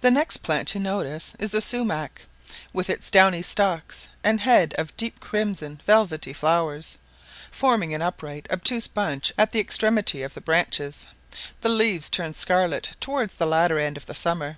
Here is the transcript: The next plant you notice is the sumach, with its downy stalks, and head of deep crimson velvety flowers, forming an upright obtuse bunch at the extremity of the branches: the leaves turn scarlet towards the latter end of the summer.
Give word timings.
The 0.00 0.12
next 0.12 0.44
plant 0.44 0.74
you 0.74 0.80
notice 0.80 1.34
is 1.40 1.50
the 1.50 1.60
sumach, 1.60 2.22
with 2.72 2.88
its 2.88 3.10
downy 3.10 3.42
stalks, 3.42 4.06
and 4.22 4.38
head 4.42 4.74
of 4.78 4.96
deep 4.96 5.18
crimson 5.18 5.80
velvety 5.84 6.32
flowers, 6.32 6.98
forming 7.50 7.92
an 7.92 8.00
upright 8.00 8.46
obtuse 8.48 8.86
bunch 8.86 9.32
at 9.36 9.50
the 9.50 9.58
extremity 9.58 10.22
of 10.22 10.34
the 10.34 10.40
branches: 10.40 11.08
the 11.62 11.68
leaves 11.68 12.10
turn 12.10 12.32
scarlet 12.32 12.92
towards 13.00 13.34
the 13.34 13.46
latter 13.46 13.80
end 13.80 13.96
of 13.96 14.06
the 14.06 14.14
summer. 14.14 14.56